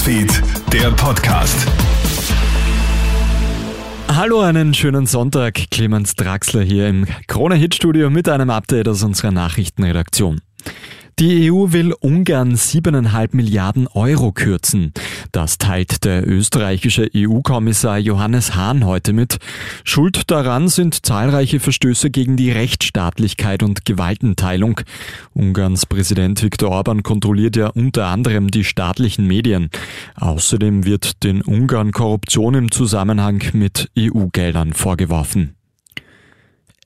Newsfeed, 0.00 0.42
der 0.72 0.90
Podcast. 0.92 1.66
Hallo, 4.08 4.40
einen 4.40 4.72
schönen 4.72 5.04
Sonntag. 5.04 5.70
Clemens 5.70 6.14
Draxler 6.14 6.62
hier 6.62 6.88
im 6.88 7.06
Krone-Hit-Studio 7.26 8.08
mit 8.08 8.26
einem 8.26 8.48
Update 8.48 8.88
aus 8.88 9.02
unserer 9.02 9.30
Nachrichtenredaktion. 9.30 10.40
Die 11.18 11.52
EU 11.52 11.72
will 11.72 11.92
Ungarn 12.00 12.56
siebeneinhalb 12.56 13.34
Milliarden 13.34 13.88
Euro 13.88 14.32
kürzen. 14.32 14.94
Das 15.32 15.58
teilt 15.58 16.04
der 16.04 16.26
österreichische 16.26 17.08
EU-Kommissar 17.14 17.98
Johannes 17.98 18.56
Hahn 18.56 18.84
heute 18.84 19.12
mit. 19.12 19.38
Schuld 19.84 20.30
daran 20.30 20.68
sind 20.68 21.06
zahlreiche 21.06 21.60
Verstöße 21.60 22.10
gegen 22.10 22.36
die 22.36 22.50
Rechtsstaatlichkeit 22.50 23.62
und 23.62 23.84
Gewaltenteilung. 23.84 24.80
Ungarns 25.32 25.86
Präsident 25.86 26.42
Viktor 26.42 26.70
Orban 26.70 27.04
kontrolliert 27.04 27.54
ja 27.54 27.68
unter 27.68 28.06
anderem 28.06 28.50
die 28.50 28.64
staatlichen 28.64 29.26
Medien. 29.26 29.70
Außerdem 30.16 30.84
wird 30.84 31.22
den 31.22 31.42
Ungarn 31.42 31.92
Korruption 31.92 32.54
im 32.54 32.70
Zusammenhang 32.72 33.42
mit 33.52 33.88
EU-Geldern 33.96 34.72
vorgeworfen. 34.72 35.59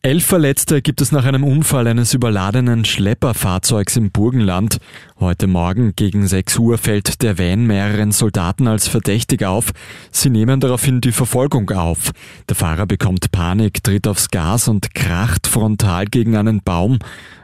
Elf 0.04 0.26
Verletzte 0.26 0.82
gibt 0.82 1.00
es 1.00 1.12
nach 1.12 1.24
einem 1.24 1.44
Unfall 1.44 1.86
eines 1.86 2.12
überladenen 2.12 2.84
Schlepperfahrzeugs 2.84 3.96
im 3.96 4.10
Burgenland. 4.10 4.76
Heute 5.18 5.46
Morgen 5.46 5.94
gegen 5.96 6.26
6 6.26 6.58
Uhr 6.58 6.76
fällt 6.76 7.22
der 7.22 7.38
Van 7.38 7.66
mehreren 7.66 8.12
Soldaten 8.12 8.68
als 8.68 8.86
verdächtig 8.86 9.44
auf. 9.46 9.72
Sie 10.10 10.28
nehmen 10.28 10.60
daraufhin 10.60 11.00
die 11.00 11.10
Verfolgung 11.10 11.70
auf. 11.70 12.10
Der 12.50 12.54
Fahrer 12.54 12.84
bekommt 12.84 13.32
Panik, 13.32 13.82
tritt 13.82 14.06
aufs 14.06 14.28
Gas 14.28 14.68
und 14.68 14.94
kracht 14.94 15.46
frontal 15.46 16.04
gegen 16.04 16.36
einen 16.36 16.60
Baum. 16.62 16.98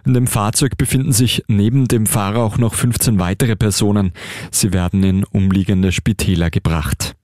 In 0.05 0.13
dem 0.13 0.27
Fahrzeug 0.27 0.77
befinden 0.77 1.13
sich 1.13 1.43
neben 1.49 1.89
dem 1.89 2.05
Fahrer 2.05 2.41
auch 2.41 2.59
noch 2.59 2.75
15 2.75 3.19
weitere 3.19 3.57
Personen. 3.57 4.13
Sie 4.51 4.75
werden 4.75 5.03
in 5.03 5.25
umliegende 5.25 5.93
Spitäler 5.93 6.51
gebracht. 6.51 7.17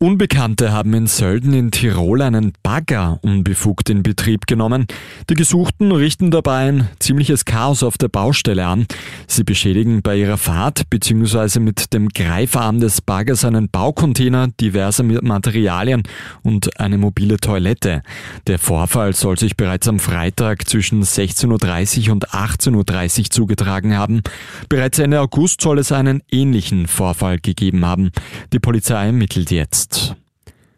Unbekannte 0.00 0.70
haben 0.70 0.94
in 0.94 1.08
Sölden 1.08 1.52
in 1.52 1.72
Tirol 1.72 2.22
einen 2.22 2.52
Bagger 2.62 3.18
unbefugt 3.22 3.90
in 3.90 4.04
Betrieb 4.04 4.46
genommen. 4.46 4.86
Die 5.28 5.34
Gesuchten 5.34 5.90
richten 5.90 6.30
dabei 6.30 6.68
ein 6.68 6.88
ziemliches 7.00 7.44
Chaos 7.44 7.82
auf 7.82 7.98
der 7.98 8.06
Baustelle 8.06 8.64
an. 8.64 8.86
Sie 9.26 9.42
beschädigen 9.42 10.02
bei 10.02 10.14
ihrer 10.14 10.36
Fahrt 10.38 10.88
bzw. 10.88 11.58
mit 11.58 11.92
dem 11.92 12.10
Greifarm 12.10 12.78
des 12.78 13.00
Baggers 13.00 13.44
einen 13.44 13.70
Baucontainer, 13.70 14.46
diverse 14.60 15.02
Materialien 15.02 16.04
und 16.44 16.78
eine 16.78 16.96
mobile 16.96 17.38
Toilette. 17.38 18.02
Der 18.46 18.60
Vorfall 18.60 19.14
soll 19.14 19.36
sich 19.36 19.56
bereits 19.56 19.88
am 19.88 19.98
Freitag 19.98 20.68
zwischen 20.68 21.02
16.30 21.02 22.06
Uhr 22.06 22.12
und 22.12 22.28
18.30 22.28 23.18
Uhr 23.18 23.30
zugetragen 23.30 23.96
haben. 23.96 24.22
Bereits 24.68 25.00
Ende 25.00 25.20
August 25.20 25.60
soll 25.60 25.80
es 25.80 25.90
einen 25.90 26.22
ähnlichen 26.30 26.86
Vorfall 26.86 27.40
gegeben 27.40 27.84
haben. 27.84 28.12
Die 28.52 28.60
Polizei 28.60 29.06
ermittelt 29.06 29.50
jetzt 29.50 29.87
ist. 29.90 30.14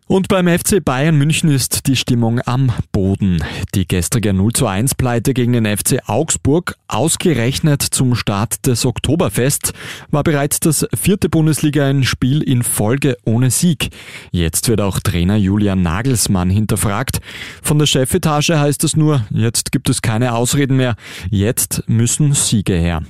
Und 0.07 0.27
beim 0.27 0.49
FC 0.49 0.85
Bayern 0.85 1.17
München 1.17 1.53
ist 1.53 1.87
die 1.87 1.95
Stimmung 1.95 2.41
am 2.45 2.73
Boden. 2.91 3.45
Die 3.77 3.87
gestrige 3.87 4.33
0 4.33 4.53
zu 4.55 4.67
1 4.67 4.97
Pleite 4.97 5.35
gegen 5.35 5.53
den 5.53 5.65
FC 5.65 6.01
Augsburg, 6.09 6.75
ausgerechnet 6.89 7.81
zum 7.81 8.17
Start 8.17 8.67
des 8.67 8.85
Oktoberfests, 8.85 9.73
war 10.11 10.25
bereits 10.25 10.59
das 10.59 10.85
vierte 10.97 11.29
Bundesliga-Spiel 11.29 12.43
in 12.43 12.65
Folge 12.65 13.19
ohne 13.25 13.53
Sieg. 13.53 13.91
Jetzt 14.33 14.67
wird 14.67 14.81
auch 14.81 14.99
Trainer 14.99 15.37
Julian 15.37 15.83
Nagelsmann 15.83 16.51
hinterfragt. 16.51 17.21
Von 17.63 17.79
der 17.79 17.87
Chefetage 17.87 18.59
heißt 18.59 18.83
es 18.83 18.97
nur, 18.97 19.25
jetzt 19.31 19.71
gibt 19.71 19.89
es 19.89 20.03
keine 20.03 20.35
Ausreden 20.35 20.77
mehr, 20.77 20.97
jetzt 21.31 21.85
müssen 21.87 22.33
Siege 22.33 22.75
her. 22.75 23.05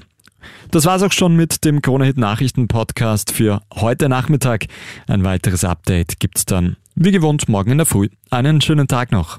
Das 0.70 0.84
war's 0.84 1.02
auch 1.02 1.12
schon 1.12 1.36
mit 1.36 1.64
dem 1.64 1.82
Kronehit 1.82 2.16
Nachrichten 2.16 2.68
Podcast 2.68 3.32
für 3.32 3.62
heute 3.74 4.08
Nachmittag. 4.08 4.66
Ein 5.06 5.24
weiteres 5.24 5.64
Update 5.64 6.20
gibt's 6.20 6.44
dann 6.44 6.76
wie 6.94 7.12
gewohnt 7.12 7.48
morgen 7.48 7.70
in 7.70 7.78
der 7.78 7.86
Früh. 7.86 8.08
Einen 8.30 8.60
schönen 8.60 8.88
Tag 8.88 9.12
noch. 9.12 9.38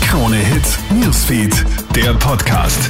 Krone 0.00 0.36
Hit 0.36 0.78
Newsfeed, 0.90 1.64
der 1.94 2.14
Podcast. 2.14 2.88